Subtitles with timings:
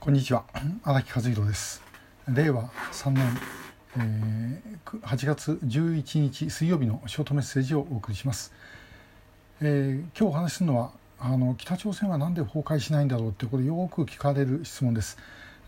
[0.00, 0.44] こんにちは。
[0.82, 1.82] 荒木和弘です。
[2.26, 3.38] 令和3年、
[3.98, 8.50] えー、8月11日水曜日のショートメッセージをお送りします、
[9.60, 15.18] えー、今日お話しするのはあの北朝鮮は何で崩壊しないんだろうってこれよく聞かれる質問です。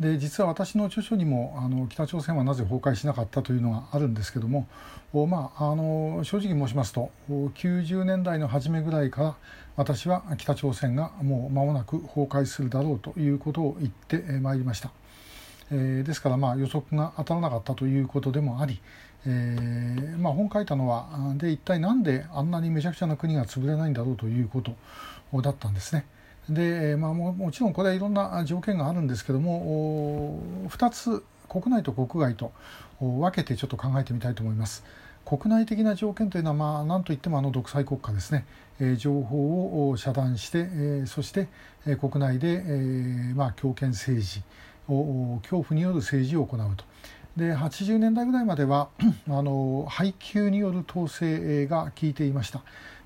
[0.00, 4.66] で実は私の著書にもあの北朝鮮はなぜ崩壊しなかったというのがあるんですけども、
[5.12, 9.36] まあ、あの正直申しますと90年代の初めぐらいから
[9.76, 14.90] 私は北朝鮮がもう間もなく崩壊するだろうということを言ってまいりました。
[15.72, 18.80] えー、ですからまあ予測が当たらなかったということでもあり、
[19.26, 24.72] えーまあ、本書いたのはで一体何であんなにめちゃくちゃな国が潰れないんだろうということ
[25.42, 26.06] だったんですね。
[26.48, 32.52] で、まあ、ももちろんこれはいろんな条件があるんですけども2つ国内と国外と
[33.00, 34.84] 分けてちょっと考えてみたいと思います。
[35.24, 38.46] 国内的な条件というのは、まあ、何といってもあの独裁国家ですね、
[38.80, 41.48] えー、情報を遮断して、えー、そして、
[41.86, 44.42] えー、国内で、えーまあ、強権政治
[44.88, 46.84] を恐怖による政治を行うと。
[47.36, 48.88] で80年代ぐらいまでは
[49.28, 52.62] あの配給による統制が効いていました、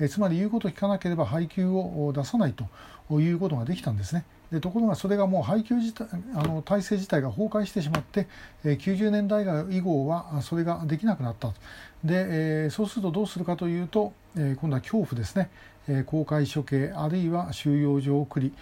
[0.00, 4.24] えつまり言うことを聞かなければ配給を出さないということができたんですね。
[4.50, 8.26] でところがそれがもう配給自体あの体制自体が崩壊してしまって、
[8.64, 11.52] え90年代以後はそれができなくなった。
[12.02, 15.50] で、えそうするとどうするかというと、え今度は恐怖ですね、
[16.06, 18.52] 公開処刑あるいは収容所送り、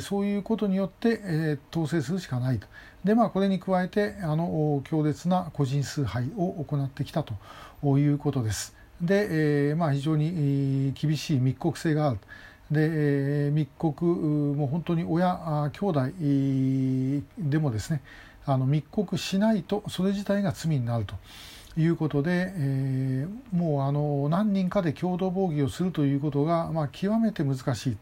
[0.00, 2.66] そういうことによって、統制するしかないと
[3.04, 7.34] でまあこれに加えてあの強烈な個人崇拝を行ってきたと
[7.98, 8.74] いうことです。
[9.00, 12.20] で、まあ非常に厳しい密告性がある。
[12.70, 16.00] で密告も本当に親兄弟
[17.38, 18.00] でもですね
[18.46, 21.14] あの密告しないとそれ自体が罪になると
[21.76, 27.96] いうことで、えー、もうあの何人かで共同防御をするということが、まあ、極めて難しい、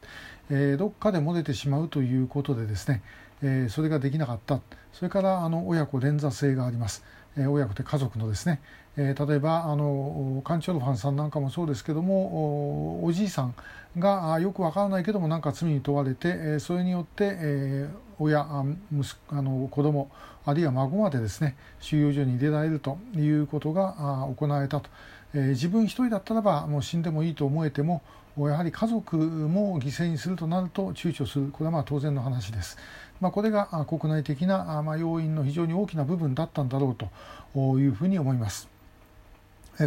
[0.50, 3.02] えー、どっかで漏れてしまうということでですね、
[3.42, 4.60] えー、それができなかった。
[4.92, 7.04] それからあの親子連座性があります。
[7.36, 8.60] え親子で家族のですね、
[8.96, 13.54] え例えばあのカンチョルファンさんなんかもそうですけどもおじいさん
[13.98, 17.88] がよくわからないけどもなんか罪に問われて、えそれによって、え
[18.18, 18.46] 親
[18.92, 20.10] 息あの子供
[20.44, 24.90] あるいは孫までですね収容所に入れられるということが行われたと、
[25.34, 28.02] え自分一人だったらばもう死んでもいいと思えても
[28.36, 32.78] やはり家族も犠牲にするとなると躊躇するこれはまあ当然の話です。
[33.20, 36.96] まあ、これが国内的なまあ要因の非常に大きな部分だったんだろう
[37.54, 38.68] というふうに思います。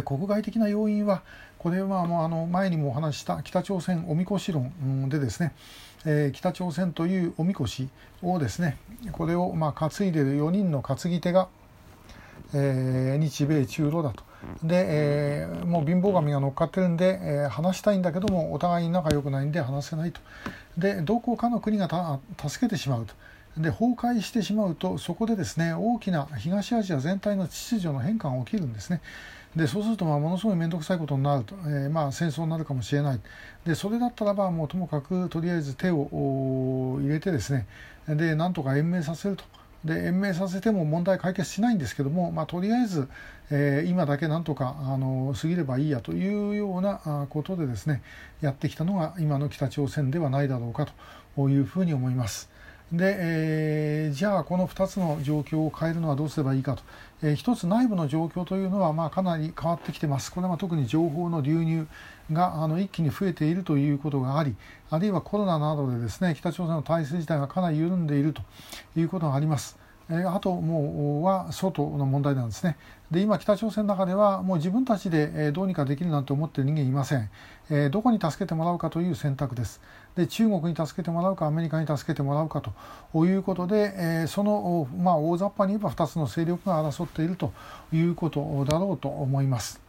[0.04, 1.22] 国外的な要因は
[1.58, 5.52] これはもうあの前にもお話した北朝鮮おみこし論でですね、
[6.04, 7.88] え北朝鮮というおみこし
[8.22, 8.78] をですね
[9.12, 11.48] これをまあ担いでいる4人の担ぎ手が、
[12.54, 14.25] え日米中ロだと。
[14.62, 20.20] で、えー、もう貧乏神が乗っかってるんで、えー、話したいんだけどもお互いに仲良くないんで話せないと。
[20.76, 23.14] でどこかの国が助けてしまうと。
[23.56, 29.00] で崩壊してしまうとそこでですね大きな東アジア全体の秩序の変化が起きるんですね。
[29.56, 33.20] でそうするとまあものすごい面倒くさいことになると、えー、まあ戦争になるかもしれない。
[33.64, 37.66] でそれだったらばもうともかくとりあえず手を入れてですね。
[38.06, 39.44] でなんとか延命させると。
[39.86, 43.08] で延命させても問題解決しないんですけども、まあ、とりあえず、
[43.50, 48.02] えー、今だけなんとかあの過ぎればいいやというようなことでですね
[48.40, 50.86] やってきたのが今の北朝鮮ではないだろうか
[51.36, 52.50] というふうに思います。
[52.92, 56.82] で、えー、じゃあこの2つの状況を変えるのはどうすればいいかと、
[57.22, 60.30] えー、1つ内部の状況というのはまあかなり変わってきてます。
[60.32, 61.88] これは特に情報の流入
[62.32, 64.54] があの一気に増えているということがあり、
[64.90, 68.42] あるいはコロナなどでですね北朝鮮の体制自体がかなり緩んでいると
[68.96, 69.85] いうことがあります。
[70.08, 72.76] えあともうは外の問題なんですね。
[73.10, 77.28] で今北朝鮮の中ではもう自分たちでどうにかできるなんて思ってる人間いません、
[77.70, 79.80] えどこに助けてもらうかという選択です。
[80.14, 82.62] で中国に助けてもらうかアメリカに助けてもらうか
[83.12, 87.52] ということで、えその、まあ、大雑把に言えば2つの勢力が争っていると
[87.92, 89.80] いうことだろうと思います。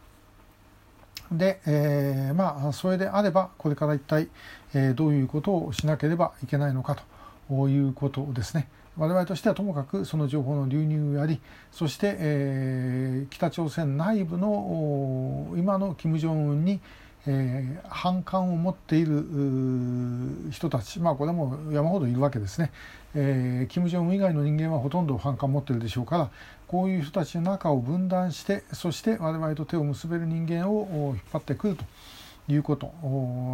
[1.30, 4.28] で、えー、まあそれであればこれから一体、
[4.74, 7.17] えどういうことをしなければいけないのかと。
[7.50, 8.68] いうことですね。
[8.98, 11.40] 我々としてはともかくその情報の流入をやり
[11.70, 16.80] そして、えー、北朝鮮内部の今の金正恩に、
[17.24, 22.72] えー、反感を持っている人たちまあこれも山ほどいるわけですね、
[23.14, 26.30] えー、金正恩以外の人間はほとんど反感を持っているでしょうから
[26.66, 31.84] こういう人たちの中を分断してそして我々と手を結べる人間を引っ張ってくると
[32.48, 32.92] いうこと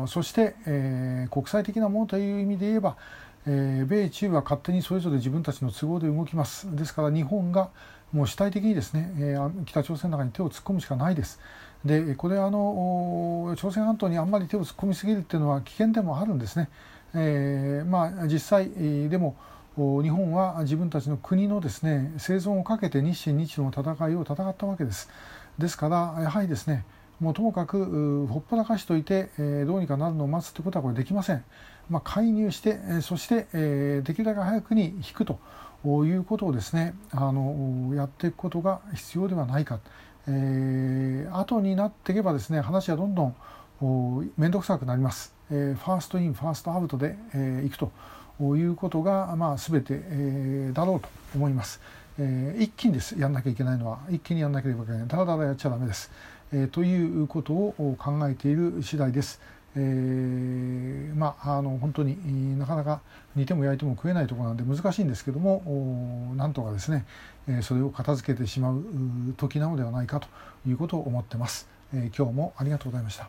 [0.07, 2.97] そして、えー、国際的なものという意味で言えば
[3.47, 7.69] えー、米中は勝手にそれぞれ自分たちの都合で動きますですから日本が
[8.13, 11.41] もう主体的にですね、えー、北朝鮮の中に手を突っ込むしかないです。
[11.85, 16.71] でこれあの朝鮮半島にあんまり手を突っ込みすぎるっていうのは危険でもあるんですね。
[17.15, 18.71] えー、まあ実際
[19.09, 19.37] でも
[19.77, 25.11] 日本は自分たちの国のですね生存をかけて日清日露の戦いを戦ったわけです。
[25.59, 26.85] ですからやはりですね
[27.21, 31.45] もうともかくほっぽらかしといて、えー、どうにかなるのを待つということはこれできません。
[31.91, 35.39] まあ、介入して、えそして、えー、できるだけ早くに引くと
[35.85, 39.81] いうことをですねあのやっていくことが必要ではないか、
[40.27, 43.37] えー、後になっていけばですね話はどんどん
[44.39, 47.93] 面倒くさくなります、えー、ファーストインファーストアウトで、えー、いくと
[48.41, 51.81] いうことが、まあ、全て、えー、だろうと思います、
[52.19, 53.19] えー、一気にです。
[53.19, 53.99] やんなきゃいけないのは。
[54.11, 55.07] 一気にやんなければいけない。
[55.07, 56.11] だらだらやっちゃダメです、
[56.53, 59.41] えー、ということを考えている次第です、
[59.77, 63.01] えー、まああの本当になかなか
[63.35, 67.05] 煮ても焼いても食えないところなんで難しいんですけどもなんとかですね
[67.49, 68.83] えそれを片付けてしまう
[69.37, 70.29] 時なのではないかと
[70.67, 71.69] いうことを思ってます。
[71.93, 73.29] 今日もありがとうございました。